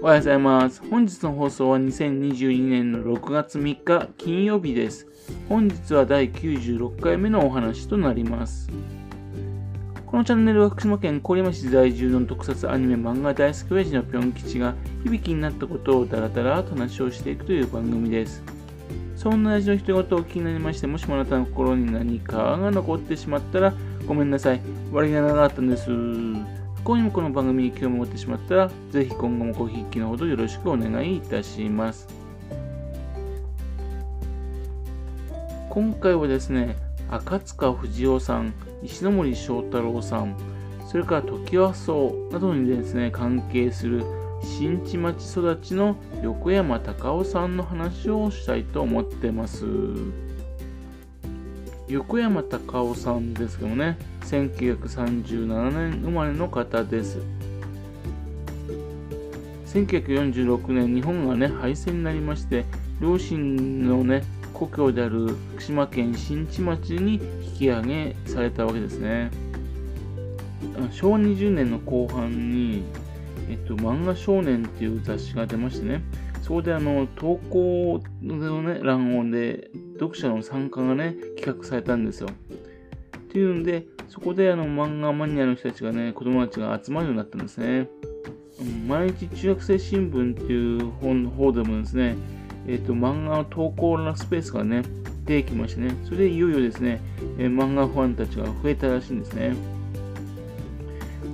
[0.00, 0.80] おはようございます。
[0.88, 5.08] 本日の放送は2022年の6月3日金曜日です。
[5.48, 8.70] 本日は第96回目のお話となります。
[10.06, 18.44] このチャンネルは福島県郡山市在住の特撮アニメ漫画大好き親父のぴょん吉が響きになったことをダラダラと話をしていくという番組です。
[19.16, 23.74] そんな親父の一言を気になりまして、もしもあなたの心に何かが残ってしまったら
[24.06, 24.60] ごめんなさい。
[24.92, 25.90] 悪気がなかったんです。
[26.78, 32.08] 不幸にもこの番組に興味を持ってしまったら、ぜひ今後もごひいきのほどよろしくお願いいたします。
[35.68, 36.76] 今回はですね、
[37.10, 40.36] 赤塚不二夫さん、石森章太郎さん、
[40.86, 44.04] それから時はそうなどにですね、関係する
[44.42, 49.66] 新地町育ちの横山隆夫さんの話をしたいと思ってます。
[51.88, 53.98] 横山隆夫さんですけどね、
[54.28, 57.18] 1937年生まれの方です。
[59.72, 62.66] 1946年、日本がね、敗戦になりまして、
[63.00, 69.30] 両親のね、故郷である福島県新地町に引き上げされたわけですね。
[70.90, 72.82] 昭和20年の後半に、
[73.48, 76.02] えっと、漫画少年っていう雑誌が出ましてね、
[76.42, 82.28] そこであの、投稿のね、欄をで、読者の参加がね、企画されたんですよ。
[83.28, 87.88] っていうんで、そこであの、漫画マニアの人たちがね、子供たちが集まるようになったんですね。
[88.86, 92.16] 毎日中学生新聞っていう本の方でもですね、
[92.66, 94.82] えっ、と、漫画の投稿のスペースがね、
[95.26, 97.02] 出てきましてね、それでいよいよですね、
[97.38, 99.54] えー漫画ファンたちが増えたらしいんですね。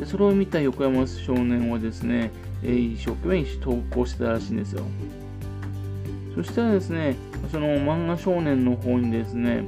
[0.00, 2.32] でそれを見た横山少年はですね、
[2.64, 4.82] えー一生懸命投稿してたらしいんですよ。
[6.34, 7.14] そしたらですね、
[7.52, 9.64] その漫画少年の方にですね、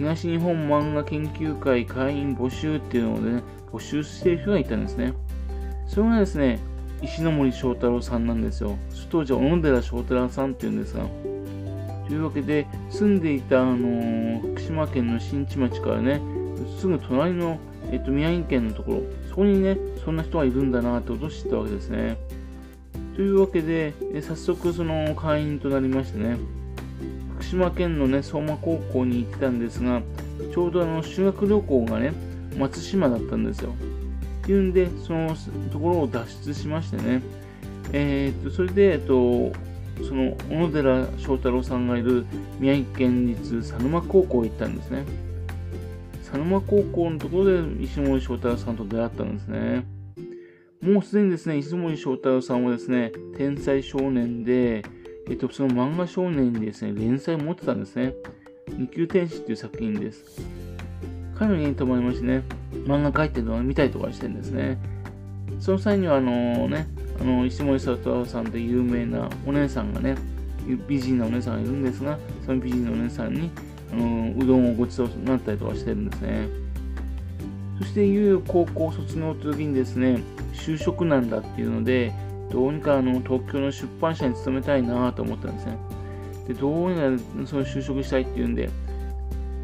[0.00, 5.12] 東日本漫画研究会会員募集っていうのをね、募集している人がいたんですね。
[5.86, 6.58] それがですね、
[7.02, 8.78] 石森章太郎さんなんですよ。
[9.10, 11.04] 当時は小野寺章太郎さんっていうんですが。
[12.08, 16.22] というわけで、住んでいた、あのー福島県の新地町からね、
[16.78, 17.58] すぐ隣の、
[17.92, 22.16] えっと、宮城県のところ、そこにね、そんな人がいるんだなってことを知ったわけですね。
[23.16, 26.38] というわけで、え早速その会員となりましてね、
[27.50, 30.02] 島県のね、相馬高校に行ってたんですが、
[30.52, 32.12] ちょうどあの修学旅行がね、
[32.56, 33.74] 松島だったんですよ。
[34.42, 35.36] っていうんで、その
[35.72, 37.22] ところを脱出しましてね、
[37.92, 39.52] えー、とそれで、えっと、
[40.06, 42.24] その小野寺翔太郎さんがいる
[42.58, 45.04] 宮城県立佐沼高校へ行ったんですね。
[46.22, 49.84] 佐沼高校のところで石森章太郎さんと出会ったんですね。
[50.80, 54.82] もうすでにですね、石森章太郎さんはですね、天才少年で、
[55.28, 58.14] えっと、その漫画少年にですね、連載を持ってたんですね。
[58.68, 60.40] 二級天使っていう作品です。
[61.34, 62.42] 彼の家に泊まりましてね、
[62.86, 64.78] 漫画描いてるのを見たりとかしてるんですね。
[65.58, 66.86] その際には、あのね、
[67.20, 70.16] あの石森章太さんという有名なお姉さんがね、
[70.88, 73.50] 美人なお姉さんがいるんですが、その美人のお姉さんに、
[73.92, 76.48] あのうどんをごちそうになったりとかしてるんですね。
[77.78, 82.12] そして、いよいよ高校卒業の時にですね、就職なんだっていうので、
[82.50, 85.78] どうにかあの東京の出版社に勤めたいなと思ったんですね。
[86.48, 88.68] で、どうにかその就職したいっていうんで、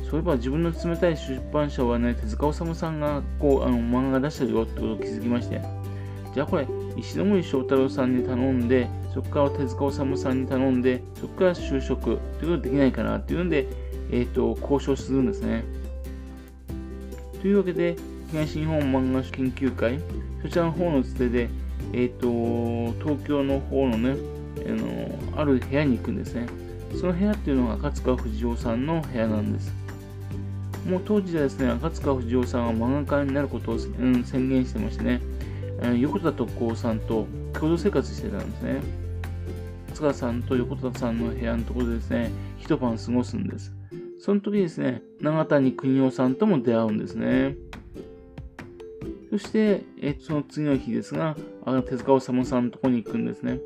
[0.08, 5.60] そういえば自分の勤めたい出版社はね、手塚治虫さんがこうあの漫画出してるよってことを気づきまして、
[6.32, 13.66] じゃあこれ、石森章太郎さんに頼んで、そこから手塚治虫さんに頼んで、そこから就職っていうことできないかなっていうんで、
[14.12, 15.64] えっ、と、交渉するんですね。
[17.41, 17.96] というわけで、
[18.30, 19.98] 東日本漫画研究会、
[20.42, 21.48] そちらの方のつてで、
[21.92, 22.28] えっ、と、
[23.03, 24.16] 東京の方のね、
[24.66, 26.47] あの、ある部屋に行くんですね。
[26.98, 29.72] その部屋っていうのが赤塚不二夫さんの部屋なんです。
[30.88, 35.20] もう当時はですね、赤塚不二夫さんは漫画家になることを、うん宣言してましてね、
[35.82, 38.81] えー横田徳子さんと共同生活してたんですね。
[39.94, 43.72] 塚さんと横田さんの部屋のところでですね、一晩過ごすんです。
[44.19, 47.56] その時にですね、長谷邦夫さんとも出会うんですね。
[49.36, 53.58] そして、えーその次の日ですが、あ手塚治虫さんのところに行くんですね。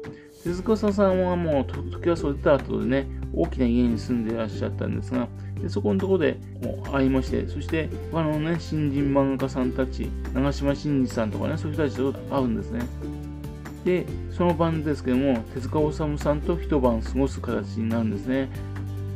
[0.42, 5.28] 手塚治虫さんはもう時はそれた後でね、大きな家に住んでいらっしゃったんですが、
[5.62, 12.80] でそこのところでもう会いまして、そして他のね、新人漫画家さんたち、長嶋真司さんとかね、そういう人たちと会うんですね。
[13.84, 18.48] で、その晩ですけども、手塚治虫さんと一晩過ごす形になるんですね。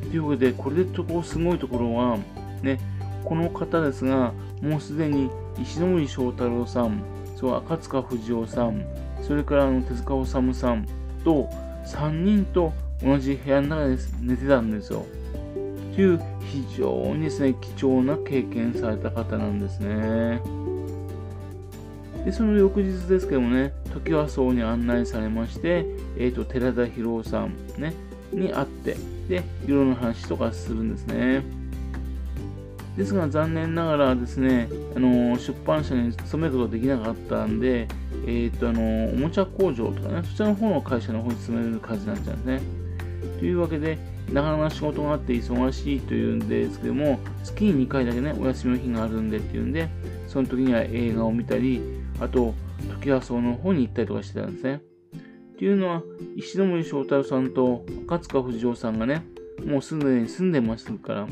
[0.02, 2.16] というわけで、これでとこすごいところは、
[2.62, 2.78] ね、
[3.24, 5.30] この方ですが、もうすでに
[5.60, 7.02] 石森章太郎さん、
[7.36, 8.84] そう赤塚不二夫さん、
[9.22, 10.86] それからあの手塚治虫さん
[11.24, 11.48] と
[11.86, 12.72] 3人と
[13.02, 15.04] 同じ部屋の中で寝てたんですよ。
[15.94, 20.40] という非常にですね、貴重な経験された方なんですね。
[22.24, 25.86] で、その翌日ですけどもね、時は荘に案内されまして、
[26.18, 27.94] えっ、ー、と、寺田博さん、ね、
[28.32, 28.96] に会って、
[29.28, 31.42] で、いろんな話とかするんですね。
[32.96, 37.88] ですが残念ながらですね、あの出版社に勤めることができなかったんで、
[38.26, 42.62] えっ、と、あのおもちゃ工場とかね、そちらの方の会社の方に勤める感じになっちゃうんですね。
[43.40, 43.98] というわけで、
[44.32, 49.88] なかなか仕事があって忙しいというんですけども、月に2回だけね、お休みの日があるんでっていうんで、
[50.28, 51.80] その時には映画を見たり、
[52.20, 52.54] あと、
[53.00, 54.80] 時はその方に行ったりとかしてたんですね。
[55.54, 56.02] っていうのは、
[56.36, 59.24] 石森章太郎さんと赤塚不二夫さんがね、
[59.64, 61.28] もうすでに住んでますから、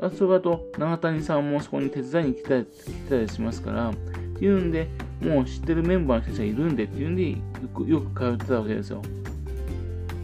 [0.00, 4.88] あそれと長谷さんもそこに手伝いに来たり来たりしますから、っていうんで、
[5.20, 7.36] もう知ってるメンバーの人たちがいるんでっていうんで、よ
[7.74, 9.02] くよく通ってたわけですよ。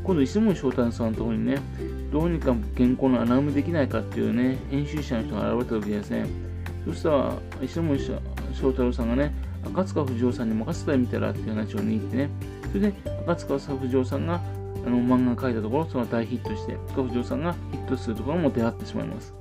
[0.02, 1.58] 今度、石森章太郎さんのところにね、
[2.10, 6.26] どうにか原稿の穴埋めできないかっていうね、編集者の人が現れた時ですね、
[6.86, 12.30] そしたら、石森章太郎さんがね、赤塚不二夫さんに任せてみたらっていう話を握ってね、
[12.68, 12.92] それで
[13.26, 14.40] 赤塚不二夫さんが
[14.86, 19.34] あの漫画を描いたところ、その大ヒットして、赤不二夫さんがヒットするところも出会ってしまいます。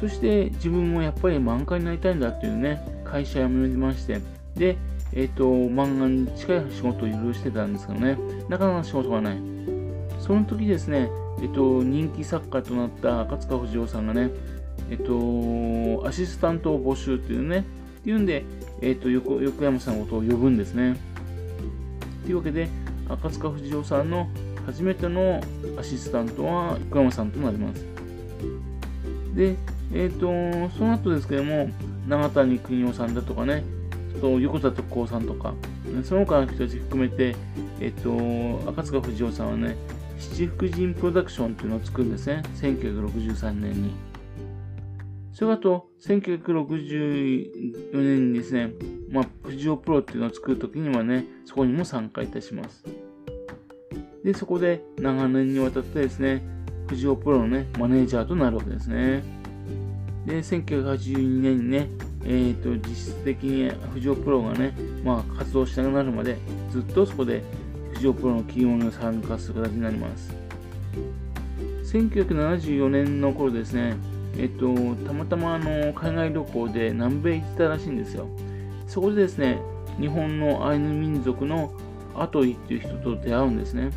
[0.00, 4.20] そして自分もやっぱり漫画になりたいんだっていうね、会社辞めまして、
[4.54, 4.76] で、
[5.12, 8.16] えっ、ー、と、漫画に近い仕事をいろいろしてたんですけどね、
[8.48, 9.38] なかなか仕事がない。
[10.20, 11.10] その時ですね、
[11.40, 14.30] えっ、ー、と、人気作家となった赤塚不二夫さんがね、
[14.90, 17.64] えっ、ー、と、アシスタントを募集っていうね、
[18.00, 18.44] っていうんで、
[18.80, 20.96] えっ、と、横横山さんのことを呼ぶんですね。
[22.24, 22.68] というわけで、
[23.08, 24.28] 赤塚不二夫さんの
[24.66, 25.40] 初めての
[25.78, 27.84] アシスタントは横山さんとなります。
[29.34, 29.56] で、
[29.92, 31.70] えっ、ー、と、その後ですけども、
[32.06, 33.64] 長谷邦夫さんだとかね、
[34.20, 35.54] と横田徳光さんとか、
[36.04, 37.34] その他の人たち含めて、
[37.80, 39.76] えっ、ー、と、赤塚不二夫さんはね、
[40.18, 42.42] 七福神プロダクションっていうのを作るんですね。
[42.56, 43.92] 1963年に。
[45.32, 48.72] それあと、1964年にですね、
[49.10, 52.84] まあ、藤尾プロっていうのを作るときにはね、そこにも参加いたします。
[54.24, 56.42] で、そこで長年にわたってですね、
[56.88, 59.22] 藤尾プロのね、マネージャーとなるわけですね。
[60.28, 61.88] で、1982年にね、
[62.24, 66.36] えーと、実質的に藤尾プロがね、まあ、活動しなくなるまで、
[66.70, 67.42] ずっとそこで
[67.94, 70.34] 藤尾プロの企業に参加する形になります。
[71.92, 73.96] 1974年の頃ですね、
[74.36, 74.74] えっと、
[75.06, 78.28] たまたまあの海外旅行で南米行ったらしいんですよ。
[78.86, 79.58] そこでですね、
[79.98, 81.72] 日本のアイヌ民族の
[82.14, 83.90] アトイっていう人と出会うんですね。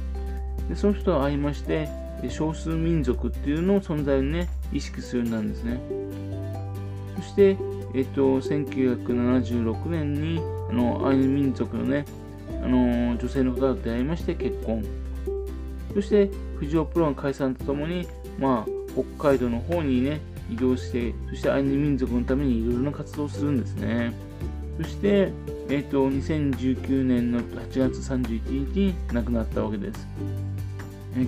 [0.70, 1.90] でその人と会いまして、
[2.30, 5.82] 少数民族っていうのを存在にね、意識するようになるんですね。
[7.22, 7.56] そして、
[7.94, 12.06] えっと、1976年にあのアイヌ民族のね、
[12.64, 14.84] あの女性の方と出会いまして結婚。
[15.94, 18.08] そして、藤尾プロの解散とともに、
[18.40, 20.20] まあ、北海道の方にね、
[20.50, 24.14] 移動して、そしてアイヌ民族のためにいろいろな活動をするんですね。
[24.82, 25.32] そして、
[25.70, 30.08] えっ、と、2019年の8月31日に亡くなったわけです。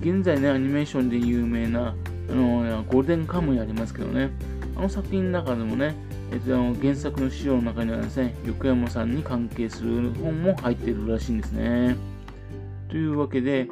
[0.01, 1.94] 現在ね、アニメーションで有名な、
[2.30, 4.31] あのゴールデンカムイありますけどね、
[4.75, 5.96] あの作品の中でもね、
[6.31, 11.96] えっ、と、原作の資料の中にはですね、横山さんに関係する本も入っているらしいんですね。
[12.90, 13.68] というわけで、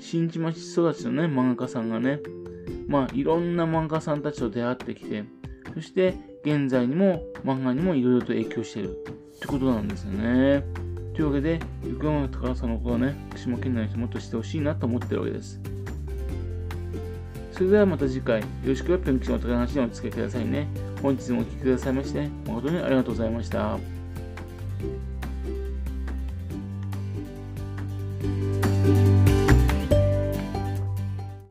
[0.00, 2.20] 新地町育ちのね、漫画家さんがね、
[2.86, 5.24] まあ、いろんな漫画家さんたちと出会ってきて、
[5.74, 6.14] そして
[6.44, 8.92] 現在にも漫画にもいろいろと影響しているっ
[9.40, 10.64] てことなんですよね。
[11.14, 15.60] というわけで、横山高さんのことはね、福島県内の人もっとしてほしいなと思ってるわけです。
[17.56, 20.68] それではまた次回、よろしくぴょん吉の高話にお付き合いくださいね。
[21.00, 23.78] 本日もお聴きくださいまして、誠にありがとうございました。